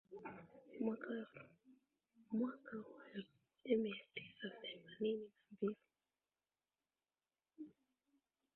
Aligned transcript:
Mwaka 2.35 2.75
wa 2.77 2.97
elfu 3.11 3.39
moja 3.61 3.77
mia 3.77 4.03
tisa 4.13 4.49
themanini 4.61 5.27
na 5.27 5.57
mbili 5.57 5.77